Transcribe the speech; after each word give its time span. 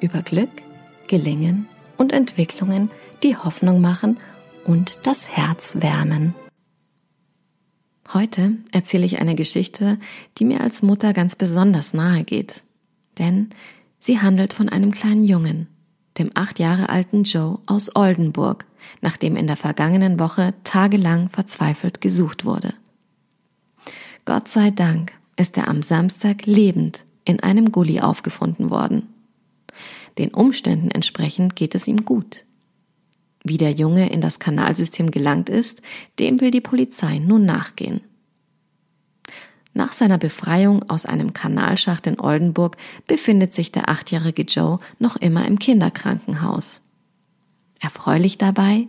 über 0.00 0.22
Glück, 0.22 0.50
Gelingen 1.06 1.66
und 1.96 2.12
Entwicklungen, 2.12 2.90
die 3.22 3.36
Hoffnung 3.36 3.80
machen 3.80 4.18
und 4.64 4.98
das 5.02 5.28
Herz 5.28 5.74
wärmen. 5.74 6.34
Heute 8.12 8.56
erzähle 8.72 9.06
ich 9.06 9.20
eine 9.20 9.34
Geschichte, 9.34 9.98
die 10.38 10.44
mir 10.44 10.60
als 10.60 10.82
Mutter 10.82 11.12
ganz 11.12 11.36
besonders 11.36 11.94
nahe 11.94 12.24
geht. 12.24 12.64
Denn 13.18 13.50
sie 14.00 14.20
handelt 14.20 14.52
von 14.52 14.68
einem 14.68 14.90
kleinen 14.90 15.22
Jungen, 15.22 15.68
dem 16.18 16.30
acht 16.34 16.58
Jahre 16.58 16.88
alten 16.88 17.22
Joe 17.22 17.60
aus 17.66 17.94
Oldenburg, 17.94 18.66
nachdem 19.00 19.36
in 19.36 19.46
der 19.46 19.56
vergangenen 19.56 20.18
Woche 20.18 20.54
tagelang 20.64 21.28
verzweifelt 21.28 22.00
gesucht 22.00 22.44
wurde. 22.44 22.74
Gott 24.24 24.48
sei 24.48 24.70
Dank 24.70 25.12
ist 25.36 25.56
er 25.56 25.68
am 25.68 25.82
Samstag 25.82 26.46
lebend 26.46 27.04
in 27.24 27.40
einem 27.40 27.70
Gully 27.70 28.00
aufgefunden 28.00 28.70
worden. 28.70 29.08
Den 30.18 30.34
Umständen 30.34 30.90
entsprechend 30.90 31.56
geht 31.56 31.74
es 31.74 31.86
ihm 31.86 32.04
gut. 32.04 32.44
Wie 33.42 33.56
der 33.56 33.72
Junge 33.72 34.10
in 34.10 34.20
das 34.20 34.38
Kanalsystem 34.38 35.10
gelangt 35.10 35.48
ist, 35.48 35.82
dem 36.18 36.40
will 36.40 36.50
die 36.50 36.60
Polizei 36.60 37.18
nun 37.18 37.46
nachgehen. 37.46 38.02
Nach 39.72 39.92
seiner 39.92 40.18
Befreiung 40.18 40.88
aus 40.90 41.06
einem 41.06 41.32
Kanalschacht 41.32 42.06
in 42.06 42.20
Oldenburg 42.20 42.76
befindet 43.06 43.54
sich 43.54 43.70
der 43.72 43.88
achtjährige 43.88 44.42
Joe 44.42 44.78
noch 44.98 45.16
immer 45.16 45.46
im 45.46 45.58
Kinderkrankenhaus. 45.58 46.82
Erfreulich 47.80 48.36
dabei? 48.36 48.88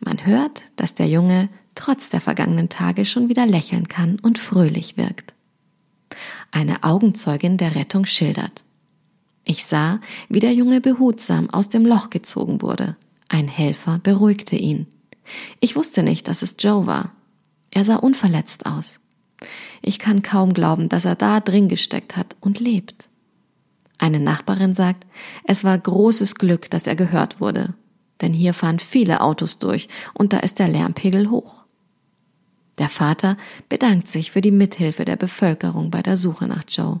Man 0.00 0.26
hört, 0.26 0.64
dass 0.76 0.94
der 0.94 1.06
Junge 1.06 1.48
trotz 1.74 2.10
der 2.10 2.20
vergangenen 2.20 2.68
Tage 2.68 3.04
schon 3.04 3.28
wieder 3.28 3.46
lächeln 3.46 3.88
kann 3.88 4.18
und 4.20 4.38
fröhlich 4.38 4.96
wirkt. 4.96 5.32
Eine 6.50 6.82
Augenzeugin 6.82 7.56
der 7.56 7.74
Rettung 7.74 8.04
schildert. 8.04 8.64
Ich 9.44 9.64
sah, 9.64 10.00
wie 10.28 10.40
der 10.40 10.54
Junge 10.54 10.80
behutsam 10.80 11.50
aus 11.50 11.68
dem 11.68 11.84
Loch 11.84 12.10
gezogen 12.10 12.62
wurde. 12.62 12.96
Ein 13.28 13.48
Helfer 13.48 13.98
beruhigte 14.02 14.56
ihn. 14.56 14.86
Ich 15.60 15.76
wusste 15.76 16.02
nicht, 16.02 16.28
dass 16.28 16.42
es 16.42 16.56
Joe 16.58 16.86
war. 16.86 17.12
Er 17.70 17.84
sah 17.84 17.96
unverletzt 17.96 18.66
aus. 18.66 19.00
Ich 19.80 19.98
kann 19.98 20.22
kaum 20.22 20.54
glauben, 20.54 20.88
dass 20.88 21.04
er 21.04 21.16
da 21.16 21.40
drin 21.40 21.68
gesteckt 21.68 22.16
hat 22.16 22.36
und 22.40 22.60
lebt. 22.60 23.08
Eine 23.98 24.20
Nachbarin 24.20 24.74
sagt, 24.74 25.06
es 25.44 25.64
war 25.64 25.78
großes 25.78 26.34
Glück, 26.36 26.70
dass 26.70 26.86
er 26.86 26.96
gehört 26.96 27.40
wurde, 27.40 27.74
denn 28.20 28.32
hier 28.32 28.54
fahren 28.54 28.78
viele 28.78 29.20
Autos 29.20 29.58
durch 29.58 29.88
und 30.14 30.32
da 30.32 30.38
ist 30.38 30.58
der 30.58 30.68
Lärmpegel 30.68 31.30
hoch. 31.30 31.62
Der 32.78 32.88
Vater 32.88 33.36
bedankt 33.68 34.08
sich 34.08 34.30
für 34.30 34.40
die 34.40 34.50
Mithilfe 34.50 35.04
der 35.04 35.16
Bevölkerung 35.16 35.90
bei 35.90 36.02
der 36.02 36.16
Suche 36.16 36.46
nach 36.46 36.64
Joe. 36.68 37.00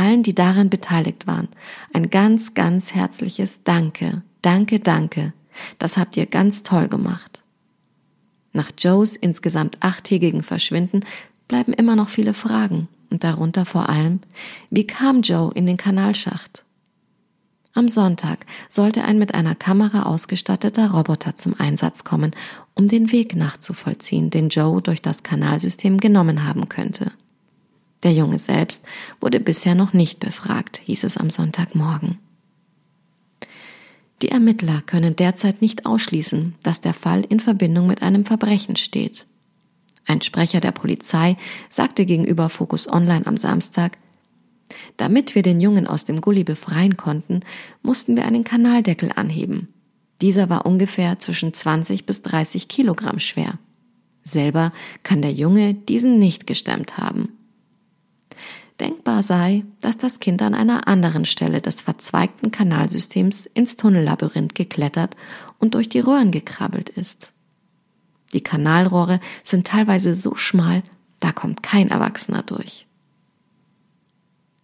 Allen, 0.00 0.22
die 0.22 0.34
daran 0.34 0.70
beteiligt 0.70 1.26
waren, 1.26 1.48
ein 1.92 2.10
ganz, 2.10 2.54
ganz 2.54 2.94
herzliches 2.94 3.62
Danke, 3.64 4.22
danke, 4.42 4.80
danke 4.80 5.32
das 5.78 5.96
habt 5.96 6.16
ihr 6.16 6.26
ganz 6.26 6.62
toll 6.62 6.88
gemacht. 6.88 7.42
Nach 8.52 8.70
Joes 8.76 9.16
insgesamt 9.16 9.76
achttägigen 9.80 10.42
Verschwinden 10.42 11.04
bleiben 11.48 11.72
immer 11.72 11.96
noch 11.96 12.08
viele 12.08 12.34
Fragen 12.34 12.88
und 13.10 13.24
darunter 13.24 13.64
vor 13.64 13.88
allem, 13.88 14.20
wie 14.70 14.86
kam 14.86 15.22
Joe 15.22 15.52
in 15.54 15.66
den 15.66 15.76
Kanalschacht? 15.76 16.64
Am 17.72 17.88
Sonntag 17.88 18.46
sollte 18.68 19.04
ein 19.04 19.18
mit 19.18 19.34
einer 19.34 19.54
Kamera 19.54 20.02
ausgestatteter 20.02 20.90
Roboter 20.90 21.36
zum 21.36 21.58
Einsatz 21.58 22.02
kommen, 22.02 22.32
um 22.74 22.88
den 22.88 23.12
Weg 23.12 23.36
nachzuvollziehen, 23.36 24.30
den 24.30 24.48
Joe 24.48 24.82
durch 24.82 25.00
das 25.00 25.22
Kanalsystem 25.22 25.98
genommen 25.98 26.44
haben 26.44 26.68
könnte. 26.68 27.12
Der 28.02 28.12
Junge 28.12 28.38
selbst 28.38 28.84
wurde 29.20 29.40
bisher 29.40 29.74
noch 29.74 29.92
nicht 29.92 30.20
befragt, 30.20 30.80
hieß 30.84 31.04
es 31.04 31.16
am 31.16 31.30
Sonntagmorgen. 31.30 32.18
Die 34.22 34.30
Ermittler 34.30 34.82
können 34.82 35.16
derzeit 35.16 35.62
nicht 35.62 35.86
ausschließen, 35.86 36.54
dass 36.62 36.80
der 36.80 36.94
Fall 36.94 37.24
in 37.28 37.40
Verbindung 37.40 37.86
mit 37.86 38.02
einem 38.02 38.24
Verbrechen 38.24 38.76
steht. 38.76 39.26
Ein 40.06 40.20
Sprecher 40.20 40.60
der 40.60 40.72
Polizei 40.72 41.36
sagte 41.68 42.04
gegenüber 42.04 42.48
Focus 42.48 42.88
Online 42.88 43.26
am 43.26 43.36
Samstag, 43.36 43.96
damit 44.96 45.34
wir 45.34 45.42
den 45.42 45.60
Jungen 45.60 45.86
aus 45.86 46.04
dem 46.04 46.20
Gully 46.20 46.44
befreien 46.44 46.96
konnten, 46.96 47.40
mussten 47.82 48.16
wir 48.16 48.24
einen 48.24 48.44
Kanaldeckel 48.44 49.10
anheben. 49.14 49.68
Dieser 50.20 50.50
war 50.50 50.66
ungefähr 50.66 51.18
zwischen 51.18 51.54
20 51.54 52.06
bis 52.06 52.22
30 52.22 52.68
Kilogramm 52.68 53.20
schwer. 53.20 53.58
Selber 54.22 54.70
kann 55.02 55.22
der 55.22 55.32
Junge 55.32 55.74
diesen 55.74 56.18
nicht 56.18 56.46
gestemmt 56.46 56.98
haben. 56.98 57.30
Denkbar 58.80 59.22
sei, 59.22 59.64
dass 59.80 59.98
das 59.98 60.20
Kind 60.20 60.40
an 60.40 60.54
einer 60.54 60.88
anderen 60.88 61.26
Stelle 61.26 61.60
des 61.60 61.82
verzweigten 61.82 62.50
Kanalsystems 62.50 63.46
ins 63.46 63.76
Tunnellabyrinth 63.76 64.54
geklettert 64.54 65.16
und 65.58 65.74
durch 65.74 65.90
die 65.90 66.00
Röhren 66.00 66.30
gekrabbelt 66.30 66.88
ist. 66.88 67.32
Die 68.32 68.40
Kanalrohre 68.40 69.20
sind 69.44 69.66
teilweise 69.66 70.14
so 70.14 70.34
schmal, 70.34 70.82
da 71.20 71.32
kommt 71.32 71.62
kein 71.62 71.90
Erwachsener 71.90 72.42
durch. 72.42 72.86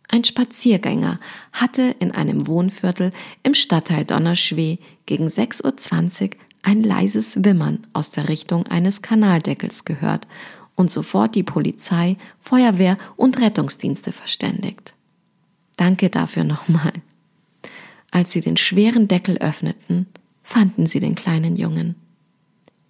Ein 0.08 0.24
Spaziergänger 0.24 1.18
hatte 1.52 1.94
in 1.98 2.12
einem 2.12 2.46
Wohnviertel 2.46 3.12
im 3.42 3.54
Stadtteil 3.54 4.04
Donnerschwee 4.04 4.78
gegen 5.04 5.26
6.20 5.26 6.22
Uhr 6.22 6.30
ein 6.62 6.82
leises 6.82 7.44
Wimmern 7.44 7.86
aus 7.92 8.12
der 8.12 8.28
Richtung 8.28 8.66
eines 8.66 9.02
Kanaldeckels 9.02 9.84
gehört 9.84 10.26
und 10.76 10.90
sofort 10.90 11.34
die 11.34 11.42
Polizei, 11.42 12.16
Feuerwehr 12.38 12.96
und 13.16 13.40
Rettungsdienste 13.40 14.12
verständigt. 14.12 14.94
Danke 15.76 16.10
dafür 16.10 16.44
nochmal. 16.44 16.92
Als 18.10 18.32
sie 18.32 18.40
den 18.40 18.56
schweren 18.56 19.08
Deckel 19.08 19.38
öffneten, 19.38 20.06
fanden 20.42 20.86
sie 20.86 21.00
den 21.00 21.14
kleinen 21.14 21.56
Jungen. 21.56 21.96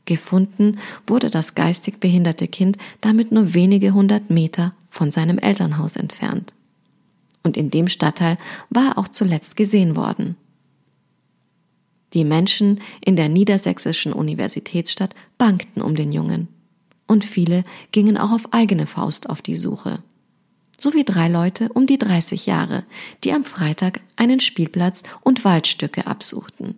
Gefunden 0.04 0.78
wurde 1.06 1.30
das 1.30 1.54
geistig 1.54 1.98
behinderte 1.98 2.46
Kind 2.46 2.76
damit 3.00 3.32
nur 3.32 3.54
wenige 3.54 3.92
hundert 3.92 4.30
Meter 4.30 4.74
von 4.90 5.10
seinem 5.10 5.38
Elternhaus 5.38 5.96
entfernt. 5.96 6.54
Und 7.42 7.56
in 7.56 7.70
dem 7.70 7.88
Stadtteil 7.88 8.36
war 8.70 8.90
er 8.90 8.98
auch 8.98 9.08
zuletzt 9.08 9.56
gesehen 9.56 9.96
worden. 9.96 10.36
Die 12.12 12.24
Menschen 12.24 12.80
in 13.04 13.16
der 13.16 13.28
niedersächsischen 13.28 14.12
Universitätsstadt 14.12 15.14
bangten 15.38 15.82
um 15.82 15.96
den 15.96 16.12
Jungen 16.12 16.48
und 17.06 17.24
viele 17.24 17.62
gingen 17.92 18.16
auch 18.16 18.32
auf 18.32 18.52
eigene 18.52 18.86
Faust 18.86 19.28
auf 19.28 19.42
die 19.42 19.56
Suche. 19.56 20.02
So 20.78 20.92
wie 20.92 21.04
drei 21.04 21.28
Leute 21.28 21.70
um 21.72 21.86
die 21.86 21.98
30 21.98 22.46
Jahre, 22.46 22.84
die 23.24 23.32
am 23.32 23.44
Freitag 23.44 24.00
einen 24.16 24.40
Spielplatz 24.40 25.02
und 25.22 25.44
Waldstücke 25.44 26.06
absuchten. 26.06 26.74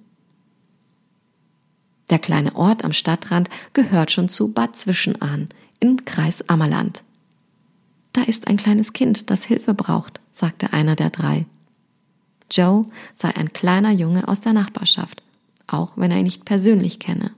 Der 2.11 2.19
kleine 2.19 2.55
Ort 2.57 2.85
am 2.85 2.93
Stadtrand 2.93 3.51
gehört 3.73 4.13
schon 4.13 4.29
zu 4.29 4.53
Bad 4.53 4.77
Zwischenahn 4.77 5.49
im 5.81 6.05
Kreis 6.05 6.49
Ammerland. 6.49 7.03
Da 8.13 8.23
ist 8.23 8.49
ein 8.49 8.57
kleines 8.57 8.93
Kind, 8.93 9.31
das 9.31 9.45
Hilfe 9.45 9.75
braucht, 9.75 10.21
sagte 10.33 10.73
einer 10.73 10.97
der 10.97 11.11
drei. 11.11 11.47
Joe 12.51 12.87
sei 13.15 13.37
ein 13.37 13.53
kleiner 13.53 13.91
Junge 13.91 14.27
aus 14.27 14.41
der 14.41 14.55
Nachbarschaft, 14.55 15.23
auch 15.67 15.93
wenn 15.97 16.11
er 16.11 16.19
ihn 16.19 16.25
nicht 16.25 16.45
persönlich 16.45 16.99
kenne. 16.99 17.33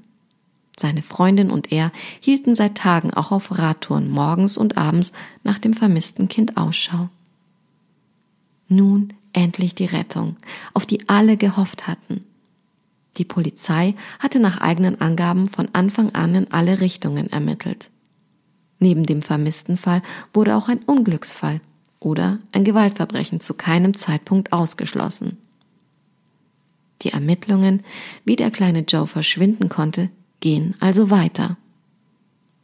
Seine 0.80 1.02
Freundin 1.02 1.50
und 1.50 1.72
er 1.72 1.92
hielten 2.20 2.54
seit 2.54 2.74
Tagen 2.74 3.12
auch 3.12 3.32
auf 3.32 3.58
Radtouren 3.58 4.10
morgens 4.10 4.56
und 4.56 4.78
abends 4.78 5.12
nach 5.44 5.58
dem 5.58 5.74
vermissten 5.74 6.26
Kind 6.26 6.56
Ausschau. 6.56 7.10
Nun 8.66 9.12
endlich 9.34 9.74
die 9.74 9.84
Rettung, 9.84 10.36
auf 10.72 10.86
die 10.86 11.06
alle 11.06 11.36
gehofft 11.36 11.86
hatten. 11.86 12.24
Die 13.18 13.26
Polizei 13.26 13.94
hatte 14.20 14.40
nach 14.40 14.62
eigenen 14.62 15.02
Angaben 15.02 15.50
von 15.50 15.68
Anfang 15.74 16.14
an 16.14 16.34
in 16.34 16.50
alle 16.50 16.80
Richtungen 16.80 17.30
ermittelt. 17.30 17.90
Neben 18.78 19.04
dem 19.04 19.20
vermissten 19.20 19.76
Fall 19.76 20.00
wurde 20.32 20.56
auch 20.56 20.70
ein 20.70 20.80
Unglücksfall 20.80 21.60
oder 21.98 22.38
ein 22.52 22.64
Gewaltverbrechen 22.64 23.40
zu 23.40 23.52
keinem 23.52 23.98
Zeitpunkt 23.98 24.54
ausgeschlossen. 24.54 25.36
Die 27.02 27.12
Ermittlungen, 27.12 27.82
wie 28.24 28.36
der 28.36 28.50
kleine 28.50 28.80
Joe 28.80 29.06
verschwinden 29.06 29.68
konnte, 29.68 30.08
gehen 30.40 30.74
also 30.80 31.10
weiter. 31.10 31.56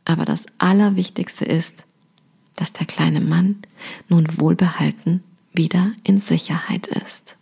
Aber 0.05 0.25
das 0.25 0.47
Allerwichtigste 0.59 1.45
ist, 1.45 1.85
dass 2.55 2.73
der 2.73 2.87
kleine 2.87 3.21
Mann 3.21 3.63
nun 4.09 4.27
wohlbehalten 4.39 5.23
wieder 5.53 5.93
in 6.03 6.19
Sicherheit 6.19 6.87
ist. 6.87 7.37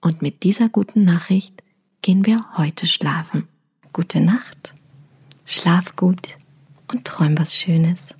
Und 0.00 0.22
mit 0.22 0.42
dieser 0.42 0.68
guten 0.68 1.04
Nachricht 1.04 1.62
gehen 2.02 2.26
wir 2.26 2.44
heute 2.56 2.86
schlafen. 2.86 3.48
Gute 3.92 4.20
Nacht, 4.20 4.74
schlaf 5.46 5.96
gut 5.96 6.36
und 6.88 7.04
träum 7.04 7.38
was 7.38 7.54
Schönes. 7.54 8.14